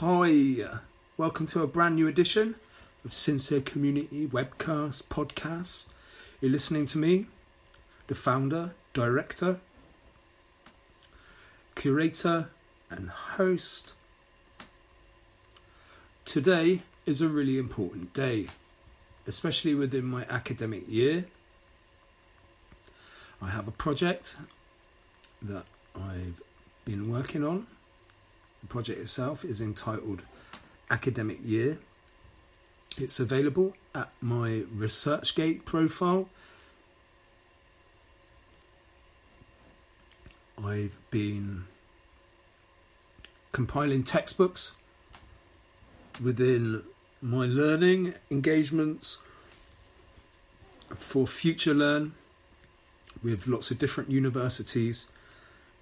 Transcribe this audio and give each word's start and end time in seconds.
Hi, 0.00 0.64
welcome 1.16 1.46
to 1.46 1.62
a 1.62 1.66
brand 1.68 1.94
new 1.96 2.08
edition 2.08 2.56
of 3.04 3.12
Sincere 3.12 3.60
Community 3.60 4.26
Webcast 4.26 5.04
Podcasts. 5.04 5.84
You're 6.40 6.50
listening 6.50 6.86
to 6.86 6.98
me, 6.98 7.26
the 8.08 8.14
founder, 8.16 8.72
director, 8.94 9.60
curator, 11.76 12.48
and 12.90 13.10
host. 13.10 13.92
Today 16.24 16.82
is 17.06 17.20
a 17.20 17.28
really 17.28 17.58
important 17.58 18.12
day, 18.12 18.46
especially 19.26 19.74
within 19.74 20.06
my 20.06 20.24
academic 20.28 20.88
year. 20.88 21.26
I 23.40 23.50
have 23.50 23.68
a 23.68 23.72
project 23.72 24.36
that 25.42 25.66
I've 25.94 26.40
been 26.84 27.12
working 27.12 27.44
on 27.44 27.66
the 28.62 28.68
project 28.68 29.00
itself 29.00 29.44
is 29.44 29.60
entitled 29.60 30.22
Academic 30.90 31.38
Year. 31.44 31.78
It's 32.96 33.18
available 33.18 33.74
at 33.94 34.12
my 34.20 34.64
ResearchGate 34.74 35.64
profile. 35.64 36.28
I've 40.62 40.96
been 41.10 41.64
compiling 43.50 44.04
textbooks 44.04 44.72
within 46.22 46.82
my 47.20 47.46
learning 47.46 48.14
engagements 48.30 49.18
for 50.96 51.26
Future 51.26 51.74
Learn 51.74 52.12
with 53.22 53.46
lots 53.46 53.70
of 53.70 53.78
different 53.78 54.10
universities 54.10 55.08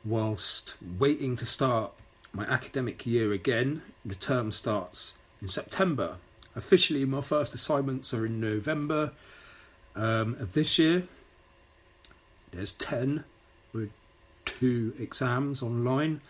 whilst 0.04 0.76
waiting 0.98 1.36
to 1.36 1.44
start 1.44 1.92
my 2.32 2.44
academic 2.44 3.06
year 3.06 3.32
again. 3.32 3.82
The 4.04 4.14
term 4.14 4.52
starts 4.52 5.14
in 5.40 5.48
September. 5.48 6.16
Officially, 6.56 7.04
my 7.04 7.20
first 7.20 7.54
assignments 7.54 8.12
are 8.12 8.26
in 8.26 8.40
November 8.40 9.12
um, 9.94 10.36
of 10.40 10.54
this 10.54 10.78
year. 10.78 11.04
There's 12.52 12.72
10 12.72 13.24
with 13.72 13.90
two 14.44 14.94
exams 14.98 15.62
online, 15.62 16.20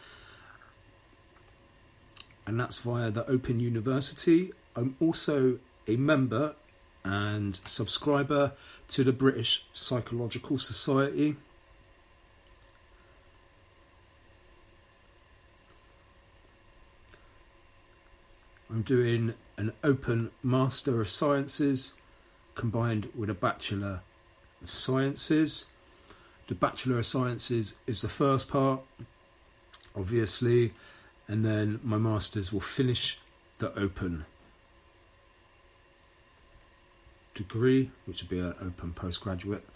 and 2.46 2.60
that's 2.60 2.78
via 2.78 3.10
the 3.10 3.28
Open 3.30 3.60
University. 3.60 4.52
I'm 4.76 4.96
also 5.00 5.58
a 5.88 5.96
member 5.96 6.54
and 7.04 7.58
subscriber 7.64 8.52
to 8.88 9.04
the 9.04 9.12
British 9.12 9.64
Psychological 9.72 10.58
Society. 10.58 11.36
I'm 18.72 18.82
doing 18.82 19.34
an 19.56 19.72
open 19.82 20.30
Master 20.44 21.00
of 21.00 21.08
Sciences 21.08 21.94
combined 22.54 23.08
with 23.16 23.28
a 23.28 23.34
Bachelor 23.34 24.02
of 24.62 24.70
Sciences. 24.70 25.64
The 26.46 26.54
Bachelor 26.54 27.00
of 27.00 27.06
Sciences 27.06 27.78
is 27.88 28.02
the 28.02 28.08
first 28.08 28.48
part, 28.48 28.82
obviously, 29.96 30.72
and 31.26 31.44
then 31.44 31.80
my 31.82 31.98
Masters 31.98 32.52
will 32.52 32.60
finish 32.60 33.18
the 33.58 33.76
open 33.76 34.24
degree, 37.34 37.90
which 38.04 38.22
will 38.22 38.28
be 38.28 38.38
an 38.38 38.54
open 38.62 38.92
postgraduate, 38.92 39.66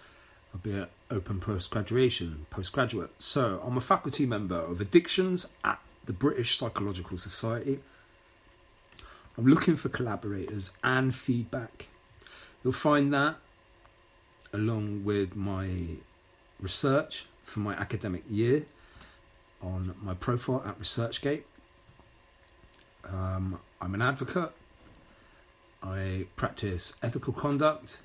will 0.52 0.60
be 0.60 0.72
an 0.72 0.86
open 1.10 1.40
postgraduation, 1.40 2.46
postgraduate. 2.48 3.10
So 3.18 3.60
I'm 3.66 3.76
a 3.76 3.80
faculty 3.80 4.24
member 4.24 4.58
of 4.58 4.80
addictions 4.80 5.48
at 5.64 5.80
the 6.04 6.12
British 6.12 6.56
Psychological 6.56 7.16
Society. 7.16 7.80
I'm 9.36 9.46
looking 9.46 9.74
for 9.74 9.88
collaborators 9.88 10.70
and 10.84 11.12
feedback. 11.12 11.88
You'll 12.62 12.72
find 12.72 13.12
that 13.12 13.36
along 14.52 15.04
with 15.04 15.34
my 15.34 15.96
research 16.60 17.26
for 17.42 17.58
my 17.58 17.74
academic 17.74 18.22
year 18.30 18.66
on 19.60 19.96
my 20.00 20.14
profile 20.14 20.62
at 20.64 20.78
ResearchGate. 20.78 21.42
Um, 23.04 23.58
I'm 23.80 23.94
an 23.94 24.02
advocate. 24.02 24.52
I 25.82 26.26
practice 26.36 26.94
ethical 27.02 27.32
conduct 27.32 27.98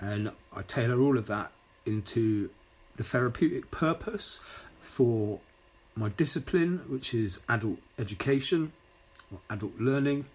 and 0.00 0.32
I 0.54 0.62
tailor 0.62 1.00
all 1.00 1.16
of 1.16 1.28
that 1.28 1.52
into 1.86 2.50
the 2.96 3.04
therapeutic 3.04 3.70
purpose 3.70 4.40
for 4.80 5.38
my 5.94 6.08
discipline, 6.08 6.82
which 6.88 7.14
is 7.14 7.40
adult 7.48 7.78
education 7.96 8.72
or 9.32 9.38
adult 9.50 9.78
learning, 9.78 10.26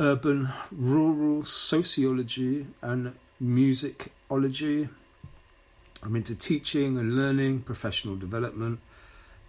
urban 0.00 0.48
rural 0.72 1.44
sociology, 1.44 2.66
and 2.82 3.14
musicology. 3.42 4.88
I'm 6.02 6.16
into 6.16 6.34
teaching 6.34 6.98
and 6.98 7.16
learning, 7.16 7.62
professional 7.62 8.16
development, 8.16 8.80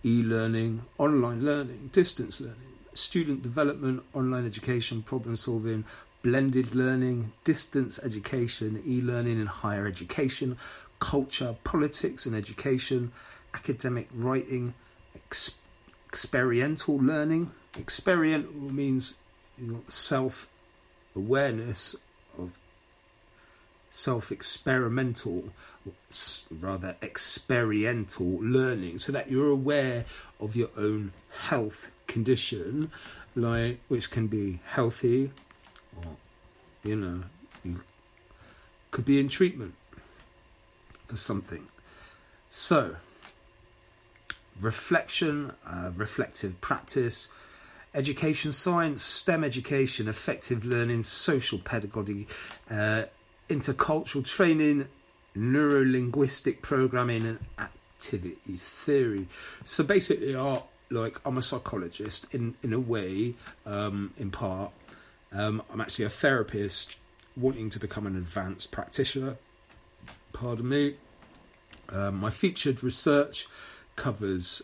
e 0.03 0.21
learning, 0.23 0.83
online 0.97 1.43
learning, 1.43 1.89
distance 1.91 2.39
learning, 2.39 2.73
student 2.93 3.41
development, 3.41 4.03
online 4.13 4.45
education, 4.45 5.01
problem 5.01 5.35
solving, 5.35 5.83
blended 6.21 6.73
learning, 6.73 7.33
distance 7.43 7.99
education, 8.03 8.81
e 8.85 9.01
learning 9.01 9.39
in 9.39 9.47
higher 9.47 9.85
education, 9.85 10.57
culture, 10.99 11.55
politics 11.63 12.25
and 12.25 12.35
education, 12.35 13.11
academic 13.53 14.07
writing, 14.13 14.73
ex- 15.15 15.55
experiential 16.07 16.97
learning, 16.97 17.51
Experiential 17.77 18.53
means 18.53 19.17
self 19.87 20.47
awareness 21.15 21.95
of 22.37 22.57
self 23.89 24.31
experimental, 24.31 25.45
rather 26.51 26.95
experiential 27.01 28.39
learning, 28.41 28.99
so 28.99 29.11
that 29.11 29.29
you're 29.29 29.49
aware 29.49 30.05
of 30.39 30.55
your 30.55 30.69
own 30.77 31.13
health 31.47 31.91
condition, 32.07 32.91
like 33.35 33.79
which 33.87 34.09
can 34.09 34.27
be 34.27 34.59
healthy, 34.65 35.31
or 35.97 36.17
you 36.83 36.95
know, 36.95 37.23
you 37.63 37.81
could 38.91 39.05
be 39.05 39.19
in 39.19 39.27
treatment 39.27 39.73
for 41.07 41.17
something. 41.17 41.67
So, 42.49 42.97
reflection, 44.59 45.53
uh, 45.67 45.91
reflective 45.95 46.61
practice 46.61 47.27
education 47.95 48.51
science, 48.51 49.01
STEM 49.01 49.43
education, 49.43 50.07
effective 50.07 50.65
learning, 50.65 51.03
social 51.03 51.57
pedagogy, 51.57 52.27
uh, 52.69 53.03
intercultural 53.49 54.25
training, 54.25 54.87
neurolinguistic 55.35 56.61
programming, 56.61 57.25
and 57.25 57.39
activity 57.57 58.57
theory. 58.57 59.27
So 59.63 59.83
basically, 59.83 60.35
are 60.35 60.63
like 60.91 61.19
I'm 61.25 61.37
a 61.37 61.41
psychologist 61.41 62.27
in 62.31 62.55
in 62.61 62.73
a 62.73 62.79
way, 62.79 63.35
um, 63.65 64.13
in 64.17 64.29
part. 64.29 64.71
Um, 65.31 65.63
I'm 65.71 65.81
actually 65.81 66.05
a 66.05 66.09
therapist 66.09 66.97
wanting 67.35 67.69
to 67.71 67.79
become 67.79 68.05
an 68.05 68.15
advanced 68.15 68.71
practitioner. 68.71 69.37
Pardon 70.33 70.69
me. 70.69 70.95
Um, 71.89 72.15
my 72.15 72.29
featured 72.29 72.83
research 72.83 73.47
covers 73.95 74.61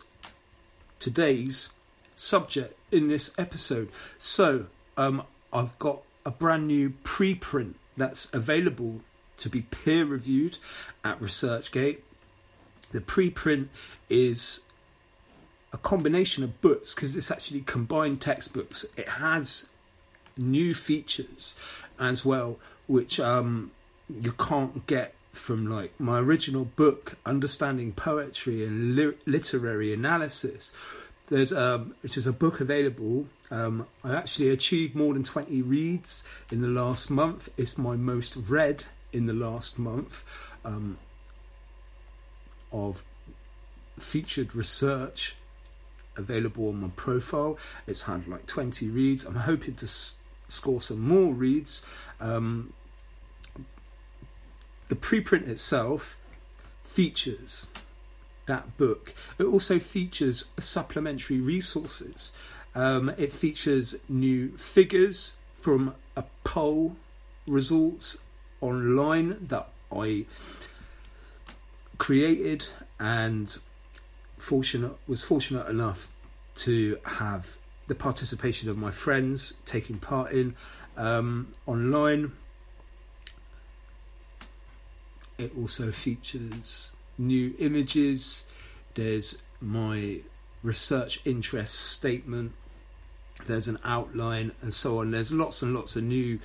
today's 0.98 1.68
subject 2.16 2.74
in 2.92 3.08
this 3.08 3.32
episode. 3.36 3.88
So, 4.18 4.66
um, 4.96 5.24
I've 5.52 5.78
got 5.78 6.02
a 6.24 6.30
brand 6.30 6.68
new 6.68 6.94
preprint 7.04 7.74
that's 7.96 8.32
available 8.32 9.00
to 9.38 9.48
be 9.48 9.62
peer 9.62 10.04
reviewed 10.04 10.58
at 11.04 11.20
ResearchGate. 11.20 11.98
The 12.92 13.00
preprint 13.00 13.68
is 14.08 14.60
a 15.72 15.78
combination 15.78 16.44
of 16.44 16.60
books 16.60 16.94
because 16.94 17.16
it's 17.16 17.30
actually 17.30 17.62
combined 17.62 18.20
textbooks. 18.20 18.84
It 18.96 19.08
has 19.08 19.68
new 20.36 20.74
features 20.74 21.56
as 21.98 22.24
well, 22.24 22.58
which 22.86 23.18
um, 23.18 23.70
you 24.08 24.32
can't 24.32 24.86
get 24.86 25.14
from 25.32 25.66
like 25.66 25.98
my 25.98 26.18
original 26.18 26.64
book, 26.64 27.16
Understanding 27.24 27.92
Poetry 27.92 28.64
and 28.66 28.94
Li- 28.94 29.16
Literary 29.24 29.92
Analysis, 29.92 30.72
there's 31.32 31.52
um, 31.52 31.94
which 32.02 32.18
is 32.18 32.26
a 32.26 32.32
book 32.32 32.60
available. 32.60 33.26
Um, 33.50 33.86
I 34.04 34.14
actually 34.14 34.50
achieved 34.50 34.94
more 34.94 35.14
than 35.14 35.24
20 35.24 35.62
reads 35.62 36.24
in 36.50 36.60
the 36.60 36.68
last 36.68 37.10
month. 37.10 37.48
It's 37.56 37.78
my 37.78 37.96
most 37.96 38.36
read 38.36 38.84
in 39.12 39.24
the 39.26 39.32
last 39.32 39.78
month 39.78 40.24
um, 40.62 40.98
of 42.70 43.02
featured 43.98 44.54
research 44.54 45.36
available 46.16 46.68
on 46.68 46.82
my 46.82 46.88
profile. 46.96 47.56
It's 47.86 48.02
had 48.02 48.28
like 48.28 48.46
20 48.46 48.88
reads. 48.88 49.24
I'm 49.24 49.36
hoping 49.36 49.74
to 49.76 49.86
s- 49.86 50.16
score 50.48 50.82
some 50.82 51.00
more 51.00 51.32
reads. 51.32 51.82
Um, 52.20 52.74
the 54.88 54.96
preprint 54.96 55.48
itself 55.48 56.18
features 56.82 57.68
that 58.46 58.76
book. 58.76 59.14
It 59.38 59.44
also 59.44 59.78
features 59.78 60.46
supplementary 60.58 61.40
resources 61.40 62.32
Um, 62.74 63.10
it 63.18 63.32
features 63.32 63.96
new 64.08 64.56
figures 64.56 65.36
from 65.56 65.94
a 66.16 66.24
poll 66.44 66.96
results 67.46 68.18
online 68.60 69.46
that 69.48 69.68
I 69.94 70.24
created 71.98 72.66
and 72.98 73.56
fortunate 74.38 74.96
was 75.06 75.22
fortunate 75.22 75.68
enough 75.68 76.14
to 76.54 76.98
have 77.04 77.58
the 77.88 77.94
participation 77.94 78.68
of 78.68 78.78
my 78.78 78.90
friends 78.90 79.58
taking 79.66 79.98
part 79.98 80.32
in 80.32 80.54
um, 80.96 81.54
online. 81.66 82.32
It 85.38 85.52
also 85.56 85.90
features 85.90 86.92
new 87.18 87.54
images. 87.58 88.46
There's 88.94 89.40
my 89.60 90.20
research 90.62 91.20
interest 91.24 91.74
statement. 91.74 92.52
There's 93.46 93.68
an 93.68 93.78
outline 93.84 94.52
and 94.60 94.72
so 94.72 95.00
on. 95.00 95.10
There's 95.10 95.32
lots 95.32 95.62
and 95.62 95.74
lots 95.74 95.96
of 95.96 96.04
new 96.04 96.38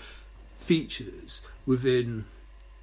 features 0.57 1.43
within 1.65 2.25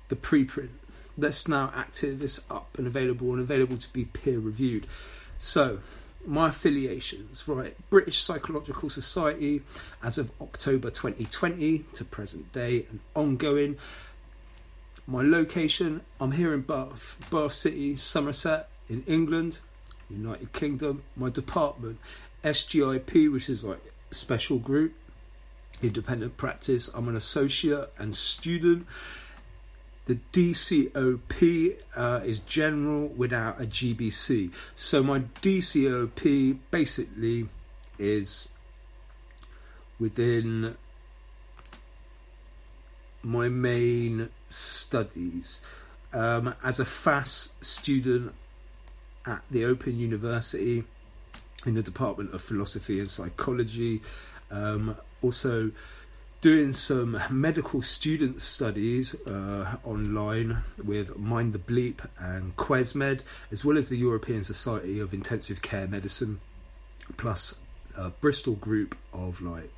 the 0.09 0.17
preprint 0.17 0.71
that's 1.17 1.47
now 1.47 1.73
active, 1.75 2.23
it's 2.23 2.41
up 2.51 2.77
and 2.77 2.87
available 2.87 3.33
and 3.33 3.41
available 3.41 3.77
to 3.77 3.93
be 3.93 4.05
peer 4.05 4.39
reviewed. 4.39 4.87
So, 5.39 5.81
my 6.27 6.49
affiliations, 6.49 7.47
right? 7.47 7.77
British 7.91 8.21
Psychological 8.21 8.89
Society 8.89 9.63
as 10.03 10.19
of 10.19 10.31
October 10.41 10.91
2020 10.91 11.85
to 11.95 12.05
present 12.05 12.53
day 12.53 12.87
and 12.91 13.01
ongoing. 13.15 13.77
My 15.07 15.21
location, 15.23 16.01
I'm 16.19 16.33
here 16.33 16.55
in 16.55 16.63
Bath, 16.63 17.17
Bath 17.31 17.53
City, 17.53 17.97
Somerset, 17.97 18.71
in 18.89 19.03
England, 19.07 19.61
United 20.09 20.53
Kingdom. 20.55 21.03
My 21.15 21.29
department, 21.29 21.99
SGIP, 22.43 23.31
which 23.31 23.51
is 23.51 23.65
like 23.65 23.83
special 24.11 24.59
group, 24.59 24.95
independent 25.83 26.39
practice. 26.39 26.89
I'm 26.95 27.09
an 27.09 27.17
associate 27.17 27.91
and 27.99 28.17
student. 28.17 28.87
The 30.07 30.19
DCOP 30.33 31.77
uh, 31.97 32.21
is 32.25 32.41
general 32.41 33.09
without 33.09 33.61
a 33.61 33.67
GBC. 33.67 34.53
So 34.75 35.03
my 35.03 35.21
DCOP 35.43 36.59
basically 36.71 37.49
is 37.99 38.49
within 39.99 40.77
my 43.25 43.49
main 43.49 44.29
studies. 44.49 45.61
Um, 46.13 46.55
as 46.63 46.79
a 46.79 46.85
FAS 46.85 47.55
student 47.61 48.33
at 49.27 49.43
the 49.51 49.65
Open 49.65 49.99
University 49.99 50.85
in 51.67 51.75
the 51.75 51.83
Department 51.83 52.33
of 52.33 52.43
Philosophy 52.43 52.99
and 52.99 53.09
Psychology, 53.09 54.03
um, 54.51 54.97
also 55.23 55.73
doing 56.41 56.73
some 56.73 57.19
medical 57.31 57.81
student 57.81 58.43
studies 58.43 59.15
uh, 59.27 59.77
online 59.83 60.59
with 60.85 61.17
Mind 61.17 61.55
the 61.55 61.59
Bleep 61.59 62.07
and 62.19 62.55
QuesMed, 62.57 63.23
as 63.51 63.65
well 63.65 63.79
as 63.79 63.89
the 63.89 63.97
European 63.97 64.45
Society 64.45 65.01
of 65.01 65.15
Intensive 65.15 65.63
Care 65.63 65.87
Medicine, 65.87 66.41
plus 67.17 67.55
a 67.97 68.11
Bristol 68.11 68.55
group 68.57 68.95
of 69.13 69.41
like 69.41 69.73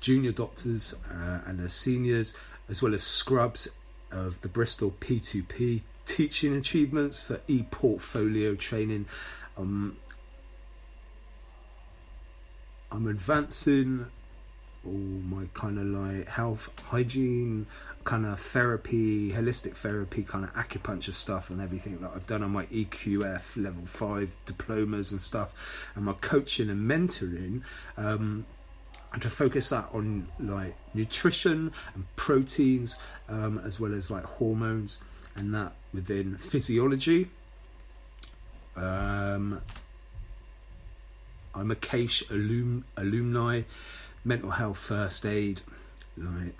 junior 0.00 0.30
doctors 0.30 0.94
uh, 1.10 1.40
and 1.46 1.58
their 1.58 1.68
seniors, 1.68 2.32
as 2.68 2.82
well 2.82 2.94
as 2.94 3.02
scrubs 3.02 3.68
of 4.10 4.40
the 4.40 4.48
Bristol 4.48 4.94
P2P 5.00 5.82
teaching 6.06 6.54
achievements 6.54 7.20
for 7.20 7.40
e-portfolio 7.46 8.54
training. 8.54 9.06
Um, 9.56 9.96
I'm 12.90 13.06
advancing 13.06 14.06
all 14.84 14.92
my 14.92 15.48
kind 15.52 15.78
of 15.78 15.86
like 15.86 16.28
health, 16.28 16.70
hygiene, 16.84 17.66
kind 18.04 18.24
of 18.24 18.40
therapy, 18.40 19.32
holistic 19.32 19.74
therapy, 19.74 20.22
kind 20.22 20.44
of 20.44 20.54
acupuncture 20.54 21.12
stuff, 21.12 21.50
and 21.50 21.60
everything 21.60 22.00
that 22.00 22.12
I've 22.14 22.26
done 22.26 22.42
on 22.42 22.52
my 22.52 22.64
EQF 22.66 23.62
level 23.62 23.84
five 23.84 24.34
diplomas 24.46 25.12
and 25.12 25.20
stuff, 25.20 25.52
and 25.94 26.04
my 26.06 26.14
coaching 26.14 26.70
and 26.70 26.90
mentoring. 26.90 27.62
Um, 27.98 28.46
and 29.12 29.22
to 29.22 29.30
focus 29.30 29.70
that 29.70 29.88
on 29.92 30.28
like 30.38 30.76
nutrition 30.94 31.72
and 31.94 32.04
proteins, 32.16 32.96
um, 33.28 33.58
as 33.64 33.80
well 33.80 33.94
as 33.94 34.10
like 34.10 34.24
hormones, 34.24 35.00
and 35.34 35.54
that 35.54 35.72
within 35.92 36.36
physiology. 36.36 37.30
Um, 38.76 39.60
I'm 41.54 41.70
a 41.70 41.74
CAISH 41.76 42.30
alum, 42.30 42.84
alumni 42.96 43.62
mental 44.24 44.50
health 44.50 44.78
first 44.78 45.24
aid, 45.24 45.62
like 46.16 46.54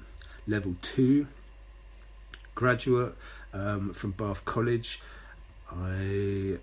level 0.47 0.77
two 0.83 1.27
graduate 2.55 3.15
um, 3.53 3.93
from 3.93 4.13
Bath 4.13 4.45
College. 4.45 5.01
I 5.71 6.59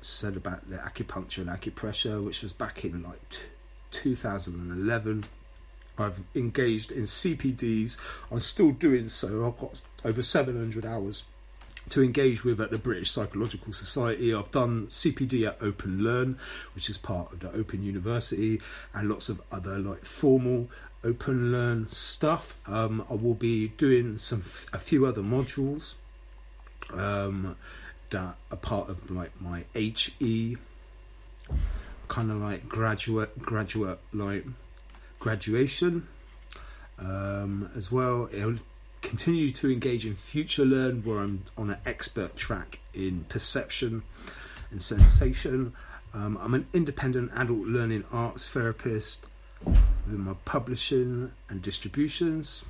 said 0.00 0.36
about 0.36 0.68
the 0.68 0.76
acupuncture 0.76 1.38
and 1.38 1.48
acupressure, 1.48 2.24
which 2.24 2.42
was 2.42 2.52
back 2.52 2.84
in 2.84 3.02
like 3.02 3.28
2011. 3.90 5.24
I've 5.98 6.20
engaged 6.34 6.92
in 6.92 7.02
CPDs. 7.02 7.96
I'm 8.30 8.40
still 8.40 8.70
doing 8.70 9.08
so. 9.08 9.46
I've 9.46 9.58
got 9.58 9.82
over 10.04 10.22
700 10.22 10.86
hours 10.86 11.24
to 11.90 12.02
engage 12.02 12.44
with 12.44 12.60
at 12.60 12.70
the 12.70 12.78
British 12.78 13.10
Psychological 13.10 13.72
Society. 13.72 14.34
I've 14.34 14.50
done 14.50 14.88
CPD 14.88 15.46
at 15.46 15.62
Open 15.62 16.02
Learn, 16.02 16.38
which 16.74 16.90
is 16.90 16.98
part 16.98 17.32
of 17.32 17.40
the 17.40 17.50
Open 17.52 17.82
University, 17.82 18.60
and 18.94 19.08
lots 19.08 19.28
of 19.28 19.40
other 19.50 19.78
like 19.78 20.04
formal 20.04 20.68
Open 21.02 21.52
Learn 21.52 21.88
stuff. 21.88 22.56
Um, 22.66 23.04
I 23.10 23.14
will 23.14 23.34
be 23.34 23.68
doing 23.68 24.18
some 24.18 24.42
a 24.72 24.78
few 24.78 25.06
other 25.06 25.22
modules 25.22 25.94
um, 26.92 27.56
that 28.10 28.36
are 28.50 28.56
part 28.56 28.88
of 28.88 29.10
like 29.10 29.32
my 29.40 29.64
HE 29.74 30.56
kind 32.08 32.30
of 32.30 32.38
like 32.38 32.68
graduate 32.68 33.38
graduate 33.40 33.98
like 34.12 34.44
graduation 35.18 36.08
um, 36.98 37.70
as 37.76 37.92
well. 37.92 38.28
It'll 38.32 38.56
continue 39.02 39.50
to 39.52 39.70
engage 39.70 40.04
in 40.06 40.14
future 40.14 40.64
learn 40.64 41.02
where 41.02 41.18
I'm 41.20 41.44
on 41.56 41.70
an 41.70 41.78
expert 41.86 42.36
track 42.36 42.80
in 42.92 43.24
perception 43.28 44.02
and 44.70 44.82
sensation. 44.82 45.74
Um, 46.14 46.38
I'm 46.40 46.54
an 46.54 46.66
independent 46.72 47.30
adult 47.34 47.66
learning 47.66 48.04
arts 48.12 48.48
therapist 48.48 49.24
with 49.64 49.78
my 50.06 50.34
publishing 50.44 51.32
and 51.48 51.62
distributions 51.62 52.64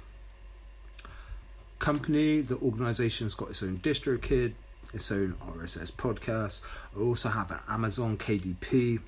company. 1.78 2.40
The 2.40 2.56
organisation's 2.56 3.34
got 3.34 3.50
its 3.50 3.62
own 3.62 3.78
DistroKid, 3.78 4.52
its 4.92 5.12
own 5.12 5.34
RSS 5.46 5.92
podcast. 5.92 6.62
I 6.96 7.00
also 7.00 7.28
have 7.28 7.50
an 7.50 7.60
Amazon 7.68 8.16
KDP 8.16 9.00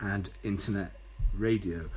and 0.00 0.30
internet 0.42 0.92
radio 1.34 1.90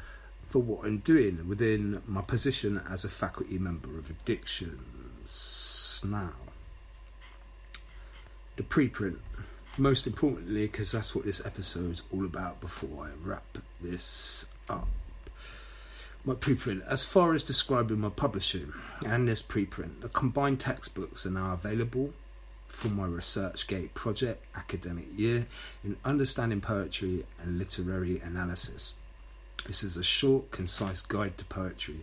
for 0.48 0.60
what 0.60 0.86
I'm 0.86 1.00
doing 1.00 1.48
within 1.48 2.02
my 2.06 2.22
position 2.22 2.82
as 2.90 3.04
a 3.04 3.10
faculty 3.10 3.58
member 3.58 3.98
of 3.98 4.10
addictions. 4.10 6.04
Now, 6.06 6.34
the 8.56 8.64
preprint, 8.64 9.18
most 9.78 10.06
importantly, 10.06 10.68
because 10.68 10.92
that's 10.92 11.16
what 11.16 11.26
this 11.26 11.44
episode 11.46 11.92
is 11.92 12.04
all 12.14 12.26
about 12.26 12.62
before 12.62 13.06
I 13.08 13.10
wrap 13.24 13.58
this 13.82 14.46
up. 14.70 14.88
My 16.26 16.36
preprint, 16.36 16.86
as 16.88 17.06
far 17.06 17.34
as 17.34 17.44
describing 17.44 18.00
my 18.00 18.10
publishing 18.10 18.74
and 19.06 19.28
this 19.28 19.42
preprint, 19.42 20.02
the 20.02 20.10
combined 20.10 20.60
textbooks 20.60 21.26
are 21.26 21.32
now 21.32 21.54
available 21.54 22.14
for 22.74 22.90
my 22.90 23.08
ResearchGate 23.08 23.94
project 23.94 24.44
academic 24.56 25.06
year 25.16 25.46
in 25.84 25.96
understanding 26.04 26.60
poetry 26.60 27.24
and 27.42 27.60
literary 27.60 28.20
analysis. 28.20 28.96
This 29.68 29.84
is 29.84 29.96
a 29.96 30.04
short, 30.04 30.52
concise 30.52 31.04
guide 31.04 31.38
to 31.38 31.46
poetry. 31.46 32.02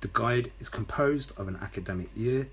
The 0.00 0.10
guide 0.12 0.50
is 0.58 0.68
composed 0.68 1.32
of 1.38 1.46
an 1.46 1.56
academic 1.62 2.08
year, 2.16 2.48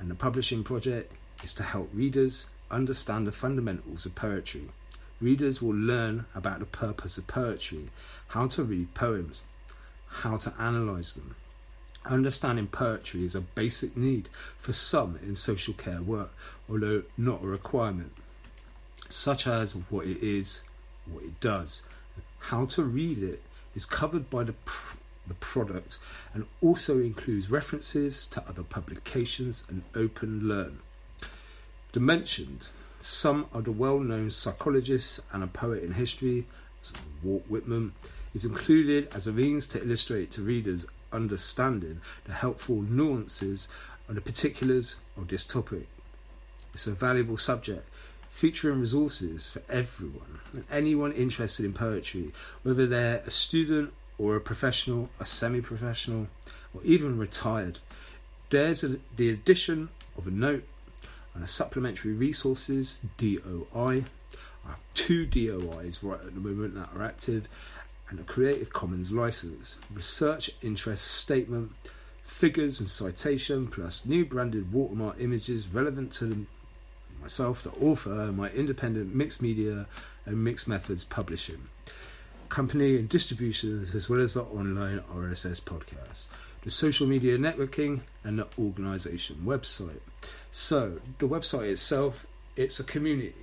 and 0.00 0.10
the 0.10 0.16
publishing 0.16 0.64
project 0.64 1.12
is 1.42 1.54
to 1.54 1.62
help 1.62 1.88
readers 1.94 2.46
understand 2.70 3.26
the 3.26 3.32
fundamentals 3.32 4.04
of 4.04 4.16
poetry. 4.16 4.68
Readers 5.20 5.62
will 5.62 5.76
learn 5.76 6.26
about 6.34 6.58
the 6.58 6.66
purpose 6.66 7.16
of 7.16 7.28
poetry, 7.28 7.90
how 8.28 8.48
to 8.48 8.64
read 8.64 8.92
poems, 8.94 9.42
how 10.08 10.36
to 10.36 10.52
analyse 10.58 11.14
them. 11.14 11.36
Understanding 12.04 12.66
poetry 12.66 13.24
is 13.24 13.34
a 13.34 13.40
basic 13.40 13.96
need 13.96 14.28
for 14.56 14.72
some 14.72 15.18
in 15.22 15.34
social 15.34 15.74
care 15.74 16.02
work, 16.02 16.32
although 16.68 17.02
not 17.16 17.42
a 17.42 17.46
requirement, 17.46 18.12
such 19.08 19.46
as 19.46 19.72
what 19.72 20.06
it 20.06 20.22
is, 20.22 20.60
what 21.10 21.24
it 21.24 21.40
does, 21.40 21.82
how 22.38 22.64
to 22.64 22.82
read 22.82 23.22
it, 23.22 23.42
is 23.74 23.86
covered 23.86 24.28
by 24.28 24.44
the, 24.44 24.52
pr- 24.52 24.96
the 25.26 25.34
product 25.34 25.98
and 26.34 26.46
also 26.60 26.98
includes 26.98 27.50
references 27.50 28.26
to 28.26 28.42
other 28.48 28.62
publications 28.62 29.64
and 29.68 29.82
open 29.94 30.48
learn. 30.48 30.80
The 31.92 32.00
mentioned 32.00 32.68
some 33.00 33.46
of 33.52 33.64
the 33.64 33.72
well 33.72 34.00
known 34.00 34.30
psychologists 34.30 35.20
and 35.32 35.42
a 35.44 35.46
poet 35.46 35.82
in 35.82 35.92
history, 35.92 36.46
Walt 37.22 37.44
Whitman, 37.48 37.92
is 38.34 38.44
included 38.44 39.08
as 39.14 39.26
a 39.26 39.32
means 39.32 39.66
to 39.68 39.82
illustrate 39.82 40.30
to 40.32 40.42
readers 40.42 40.86
understanding 41.12 42.00
the 42.24 42.32
helpful 42.32 42.82
nuances 42.82 43.68
and 44.06 44.16
the 44.16 44.20
particulars 44.20 44.96
of 45.16 45.28
this 45.28 45.44
topic. 45.44 45.86
It's 46.74 46.86
a 46.86 46.92
valuable 46.92 47.36
subject 47.36 47.88
featuring 48.30 48.80
resources 48.80 49.50
for 49.50 49.62
everyone 49.68 50.40
and 50.52 50.64
anyone 50.70 51.12
interested 51.12 51.64
in 51.64 51.72
poetry, 51.72 52.32
whether 52.62 52.86
they're 52.86 53.22
a 53.26 53.30
student 53.30 53.92
or 54.16 54.36
a 54.36 54.40
professional, 54.40 55.08
a 55.18 55.24
semi 55.24 55.60
professional, 55.60 56.28
or 56.74 56.82
even 56.84 57.18
retired. 57.18 57.78
There's 58.50 58.84
a, 58.84 58.98
the 59.16 59.30
addition 59.30 59.88
of 60.16 60.26
a 60.26 60.30
note 60.30 60.64
and 61.34 61.42
a 61.42 61.46
supplementary 61.46 62.12
resources 62.12 63.00
DOI. 63.16 64.04
I 64.64 64.68
have 64.68 64.84
two 64.94 65.26
DOIs 65.26 66.02
right 66.02 66.20
at 66.20 66.34
the 66.34 66.40
moment 66.40 66.74
that 66.74 66.90
are 66.94 67.02
active 67.02 67.48
and 68.10 68.18
a 68.18 68.24
Creative 68.24 68.72
Commons 68.72 69.12
license, 69.12 69.76
research 69.92 70.50
interest 70.62 71.06
statement, 71.06 71.72
figures 72.22 72.80
and 72.80 72.88
citation, 72.88 73.66
plus 73.66 74.06
new 74.06 74.24
branded 74.24 74.72
watermark 74.72 75.16
images 75.20 75.68
relevant 75.68 76.12
to 76.12 76.46
myself, 77.20 77.62
the 77.62 77.70
author, 77.70 78.32
my 78.32 78.50
independent 78.50 79.14
mixed 79.14 79.42
media 79.42 79.86
and 80.24 80.44
mixed 80.44 80.68
methods 80.68 81.04
publishing 81.04 81.68
company 82.48 82.96
and 82.96 83.08
distributions, 83.08 83.94
as 83.94 84.08
well 84.08 84.20
as 84.20 84.34
the 84.34 84.42
online 84.42 85.00
RSS 85.12 85.60
podcast, 85.60 86.26
the 86.62 86.70
social 86.70 87.06
media 87.06 87.38
networking, 87.38 88.00
and 88.24 88.38
the 88.38 88.46
organization 88.58 89.42
website. 89.44 90.00
So, 90.50 91.00
the 91.18 91.28
website 91.28 91.70
itself, 91.72 92.26
it's 92.56 92.80
a 92.80 92.84
community 92.84 93.34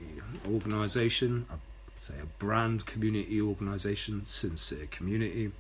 organization, 0.48 1.46
a 1.52 1.58
say 1.98 2.16
a 2.22 2.26
brand 2.40 2.86
community 2.86 3.42
organization, 3.42 4.26
sincere 4.26 4.88
community. 4.92 5.52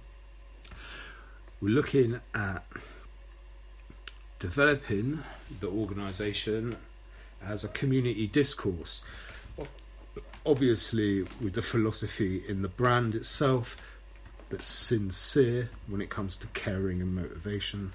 We're 1.61 1.69
looking 1.73 2.19
at 2.33 2.65
developing 4.39 5.23
the 5.61 5.67
organization 5.67 6.75
as 7.45 7.63
a 7.63 7.67
community 7.69 8.27
discourse. 8.27 9.01
Obviously, 10.45 11.23
with 11.41 11.53
the 11.53 11.61
philosophy 11.61 12.43
in 12.47 12.61
the 12.61 12.67
brand 12.67 13.15
itself 13.15 13.77
that's 14.49 14.67
sincere 14.67 15.69
when 15.87 16.01
it 16.01 16.09
comes 16.09 16.35
to 16.37 16.47
caring 16.47 17.01
and 17.01 17.15
motivation. 17.15 17.93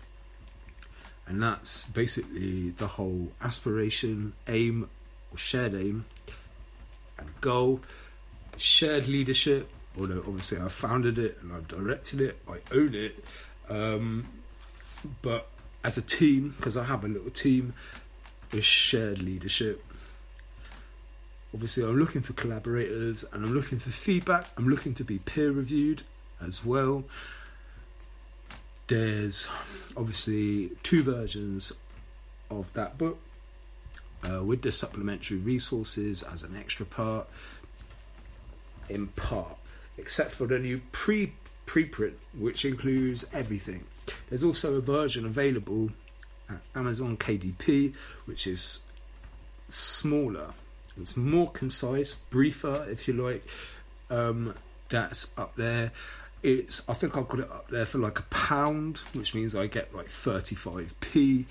And 1.26 1.40
that's 1.42 1.87
basically 1.87 2.71
the 2.71 2.88
whole 2.88 3.30
aspiration, 3.40 4.33
aim, 4.49 4.90
or 5.30 5.38
shared 5.38 5.75
aim 5.75 6.07
and 7.19 7.28
goal 7.40 7.80
shared 8.57 9.09
leadership, 9.09 9.69
although 9.99 10.23
obviously 10.26 10.59
I 10.59 10.69
founded 10.69 11.19
it 11.19 11.38
and 11.40 11.52
I've 11.52 11.69
directed 11.69 12.21
it, 12.21 12.38
I 12.49 12.59
own 12.75 12.95
it. 12.95 13.25
Um, 13.69 14.28
but 15.23 15.49
as 15.83 15.97
a 15.97 16.02
team, 16.02 16.54
because 16.57 16.76
I 16.76 16.85
have 16.85 17.04
a 17.04 17.09
little 17.09 17.30
team, 17.30 17.73
is 18.52 18.64
shared 18.64 19.21
leadership. 19.21 19.85
Obviously, 21.52 21.83
I'm 21.83 21.99
looking 21.99 22.23
for 22.23 22.33
collaborators 22.35 23.25
and 23.33 23.45
I'm 23.45 23.52
looking 23.52 23.78
for 23.78 23.90
feedback. 23.90 24.47
I'm 24.57 24.69
looking 24.69 24.95
to 24.95 25.04
be 25.04 25.19
peer 25.19 25.50
reviewed 25.50 26.02
as 26.40 26.64
well. 26.64 27.04
There's 28.87 29.49
obviously 29.97 30.71
two 30.83 31.02
versions 31.02 31.73
of 32.50 32.73
that 32.75 32.99
book 32.99 33.19
uh, 34.23 34.42
with 34.45 34.62
the 34.62 34.73
supplementary 34.73 35.38
resources 35.38 36.23
as 36.23 36.42
an 36.42 36.57
extra 36.57 36.87
part 36.87 37.28
in 38.88 39.07
part, 39.09 39.57
except 39.97 40.33
for 40.33 40.47
the 40.47 40.59
new 40.59 40.80
pre 40.92 41.33
preprint, 41.66 42.14
which 42.37 42.64
includes 42.64 43.25
everything. 43.33 43.85
There's 44.28 44.42
also 44.42 44.75
a 44.75 44.80
version 44.80 45.25
available 45.25 45.90
Amazon 46.75 47.16
KDP, 47.16 47.95
which 48.25 48.47
is 48.47 48.83
smaller. 49.69 50.52
It's 51.00 51.16
more 51.16 51.50
concise, 51.50 52.14
briefer, 52.14 52.87
if 52.90 53.09
you 53.09 53.14
like. 53.14 53.47
Um, 54.11 54.54
that's 54.88 55.28
up 55.37 55.54
there. 55.57 55.92
It's 56.42 56.88
I 56.88 56.95
think 56.95 57.16
I've 57.16 57.28
got 57.28 57.40
it 57.40 57.50
up 57.50 57.69
there 57.69 57.87
for 57.87 57.99
like 57.99 58.19
a 58.19 58.23
pound, 58.25 58.99
which 59.12 59.35
means 59.35 59.54
I 59.54 59.66
get 59.66 59.95
like 59.95 60.07
35p. 60.07 61.45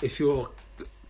If 0.00 0.20
you're 0.20 0.50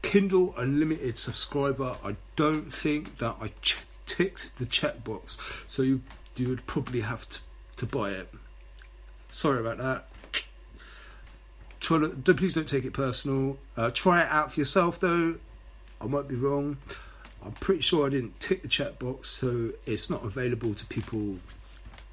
Kindle 0.02 0.54
Unlimited 0.56 1.18
subscriber, 1.18 1.96
I 2.04 2.16
don't 2.36 2.72
think 2.72 3.18
that 3.18 3.36
I 3.40 3.48
ch- 3.60 3.78
ticked 4.06 4.58
the 4.58 4.64
checkbox, 4.64 5.36
so 5.66 5.82
you 5.82 6.02
you 6.36 6.48
would 6.48 6.66
probably 6.66 7.00
have 7.00 7.28
to, 7.28 7.38
to 7.76 7.86
buy 7.86 8.10
it. 8.10 8.32
Sorry 9.30 9.60
about 9.60 9.78
that. 9.78 10.08
Try 11.86 11.98
to, 12.00 12.34
please 12.34 12.52
don't 12.52 12.66
take 12.66 12.84
it 12.84 12.94
personal. 12.94 13.58
Uh, 13.76 13.92
try 13.94 14.22
it 14.22 14.28
out 14.28 14.52
for 14.52 14.58
yourself, 14.58 14.98
though. 14.98 15.36
I 16.00 16.06
might 16.06 16.26
be 16.26 16.34
wrong. 16.34 16.78
I'm 17.44 17.52
pretty 17.52 17.80
sure 17.80 18.04
I 18.04 18.10
didn't 18.10 18.40
tick 18.40 18.62
the 18.62 18.68
chat 18.68 18.98
box, 18.98 19.28
so 19.28 19.70
it's 19.86 20.10
not 20.10 20.24
available 20.24 20.74
to 20.74 20.86
people 20.86 21.36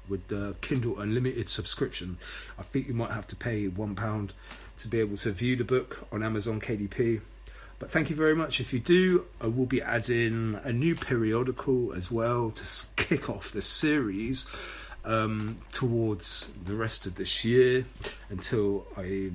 with 0.08 0.28
the 0.28 0.54
Kindle 0.60 1.00
Unlimited 1.00 1.48
subscription. 1.48 2.18
I 2.56 2.62
think 2.62 2.86
you 2.86 2.94
might 2.94 3.10
have 3.10 3.26
to 3.26 3.34
pay 3.34 3.66
one 3.66 3.96
pound 3.96 4.32
to 4.76 4.86
be 4.86 5.00
able 5.00 5.16
to 5.16 5.32
view 5.32 5.56
the 5.56 5.64
book 5.64 6.06
on 6.12 6.22
Amazon 6.22 6.60
KDP. 6.60 7.20
But 7.80 7.90
thank 7.90 8.10
you 8.10 8.14
very 8.14 8.36
much 8.36 8.60
if 8.60 8.72
you 8.72 8.78
do. 8.78 9.26
I 9.40 9.48
will 9.48 9.66
be 9.66 9.82
adding 9.82 10.56
a 10.62 10.72
new 10.72 10.94
periodical 10.94 11.92
as 11.94 12.12
well 12.12 12.52
to 12.52 12.86
kick 12.94 13.28
off 13.28 13.50
the 13.50 13.60
series 13.60 14.46
um, 15.04 15.56
towards 15.72 16.52
the 16.64 16.76
rest 16.76 17.06
of 17.06 17.16
this 17.16 17.44
year 17.44 17.86
until 18.30 18.86
I 18.96 19.32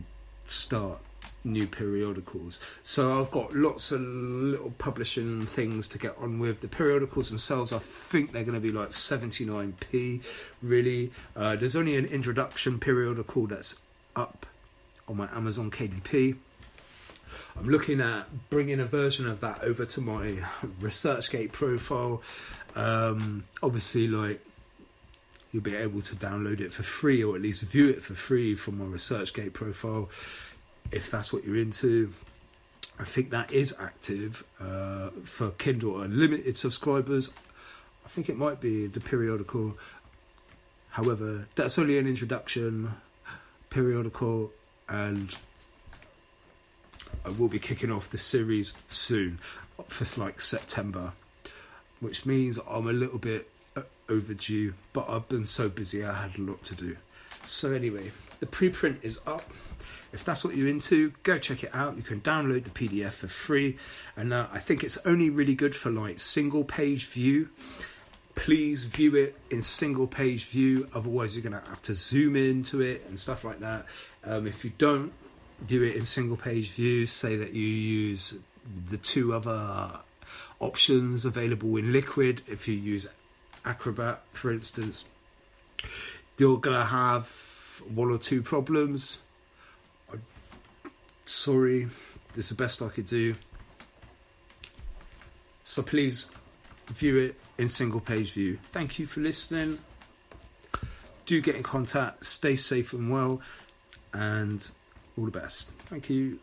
start 0.50 1.00
new 1.44 1.68
periodicals. 1.68 2.60
So 2.84 3.20
I've 3.20 3.32
got 3.32 3.56
lots 3.56 3.92
of 3.92 4.02
little 4.02 4.72
publishing 4.72 5.46
things 5.46 5.88
to 5.90 5.98
get 5.98 6.18
on 6.18 6.40
with. 6.40 6.62
The 6.62 6.68
periodicals 6.68 7.30
themselves, 7.30 7.72
I 7.72 7.80
think 7.80 8.32
they're 8.32 8.44
going 8.44 8.56
to 8.56 8.60
be 8.60 8.72
like 8.72 8.90
79p, 8.90 10.22
really. 10.62 11.12
Uh, 11.36 11.56
there's 11.56 11.76
only 11.76 11.96
an 11.96 12.06
introduction 12.06 12.80
periodical 12.80 13.48
that's 13.48 13.78
up 14.16 14.46
on 15.08 15.18
my 15.18 15.30
Amazon 15.34 15.72
KDP. 15.72 16.36
I'm 17.58 17.70
looking 17.70 18.00
at 18.00 18.50
bringing 18.50 18.80
a 18.80 18.86
version 18.86 19.28
of 19.28 19.42
that 19.42 19.64
over 19.64 19.86
to 19.86 20.02
my 20.02 20.44
ResearchGate 20.82 21.52
profile. 21.52 22.22
Um, 22.76 23.46
obviously, 23.62 24.08
like 24.08 24.46
you'll 25.52 25.64
be 25.64 25.76
able 25.76 26.02
to 26.02 26.16
download 26.16 26.60
it 26.60 26.72
for 26.72 26.84
free 26.84 27.24
or 27.24 27.36
at 27.36 27.42
least 27.42 27.64
view 27.64 27.90
it 27.90 28.04
for 28.04 28.14
free 28.14 28.56
from 28.56 28.78
my 28.78 28.86
ResearchGate 28.86 29.54
profile 29.54 30.10
if 30.92 31.10
that's 31.10 31.34
what 31.34 31.44
you're 31.44 31.58
into. 31.58 32.14
I 33.00 33.04
think 33.04 33.30
that 33.32 33.52
is 33.52 33.74
active 33.80 34.44
uh, 34.60 35.10
for 35.24 35.52
Kindle 35.52 36.02
Unlimited 36.02 36.58
subscribers. 36.58 37.32
I 38.06 38.10
think 38.10 38.30
it 38.30 38.38
might 38.38 38.60
be 38.60 38.88
the 38.88 39.00
periodical. 39.00 39.78
However, 40.90 41.48
that's 41.56 41.80
only 41.80 41.98
an 41.98 42.08
introduction 42.08 42.94
periodical 43.70 44.52
and 44.88 45.36
I 47.26 47.30
will 47.30 47.48
be 47.48 47.60
kicking 47.60 47.92
off 47.92 48.10
the 48.10 48.18
series 48.18 48.74
soon 48.88 49.40
for 49.88 50.22
like 50.22 50.42
September, 50.42 51.14
which 52.00 52.26
means 52.26 52.60
I'm 52.70 52.88
a 52.88 52.94
little 52.94 53.20
bit 53.20 53.50
overdue, 54.10 54.74
but 54.94 55.10
I've 55.10 55.28
been 55.30 55.46
so 55.46 55.70
busy 55.70 56.04
I 56.04 56.14
had 56.14 56.38
a 56.38 56.42
lot 56.42 56.64
to 56.64 56.76
do. 56.76 56.98
So, 57.44 57.74
anyway, 57.74 58.12
the 58.40 58.46
preprint 58.46 58.98
is 59.04 59.20
up. 59.26 59.50
If 60.12 60.26
that's 60.26 60.44
what 60.44 60.56
you're 60.56 60.68
into, 60.68 61.12
go 61.24 61.38
check 61.38 61.64
it 61.64 61.74
out. 61.74 61.96
You 61.96 62.04
can 62.04 62.22
download 62.22 62.64
the 62.64 62.72
PDF 62.72 63.14
for 63.14 63.28
free, 63.28 63.78
and 64.16 64.34
uh, 64.34 64.48
I 64.52 64.60
think 64.60 64.84
it's 64.84 64.98
only 65.06 65.30
really 65.30 65.56
good 65.56 65.76
for 65.76 65.92
like 65.92 66.20
single 66.20 66.64
page 66.64 67.06
view. 67.08 67.50
Please 68.36 68.86
view 68.86 69.16
it 69.16 69.36
in 69.52 69.62
single 69.62 70.08
page 70.08 70.46
view, 70.46 70.90
otherwise, 70.96 71.36
you're 71.36 71.44
going 71.44 71.62
to 71.62 71.70
have 71.70 71.82
to 71.84 71.94
zoom 71.94 72.36
into 72.36 72.82
it 72.82 73.06
and 73.08 73.20
stuff 73.20 73.44
like 73.44 73.60
that. 73.60 73.86
Um, 74.24 74.48
if 74.48 74.64
you 74.64 74.72
don't 74.78 75.14
view 75.62 75.84
it 75.84 75.96
in 75.96 76.06
single 76.06 76.38
page 76.38 76.72
view, 76.72 77.06
say 77.06 77.36
that 77.36 77.54
you 77.54 77.68
use 77.68 78.40
the 78.90 78.98
two 78.98 79.34
other 79.34 80.00
options 80.60 81.26
available 81.26 81.76
in 81.78 81.92
Liquid. 81.92 82.42
If 82.48 82.68
you 82.68 82.76
use 82.76 83.08
Acrobat, 83.66 84.22
for 84.34 84.52
instance, 84.52 85.06
you're 86.38 86.58
going 86.58 86.78
to 86.78 86.86
have 86.86 87.82
one 87.94 88.10
or 88.10 88.18
two 88.18 88.42
problems. 88.42 89.20
I'm 90.12 90.22
sorry, 91.26 91.88
this 92.34 92.46
is 92.46 92.50
the 92.50 92.56
best 92.56 92.82
I 92.82 92.90
could 92.90 93.06
do. 93.06 93.36
So 95.64 95.84
please 95.84 96.32
view 96.88 97.18
it 97.18 97.36
in 97.58 97.70
single 97.70 98.00
page 98.00 98.34
view. 98.34 98.58
Thank 98.70 98.98
you 98.98 99.06
for 99.06 99.20
listening. 99.20 99.80
Do 101.26 101.40
get 101.42 101.56
in 101.56 101.64
contact, 101.64 102.26
stay 102.26 102.56
safe 102.56 102.94
and 102.94 103.12
well, 103.12 103.42
and 104.14 104.68
all 105.18 105.26
the 105.26 105.32
best. 105.32 105.70
Thank 105.86 106.10
you. 106.10 106.40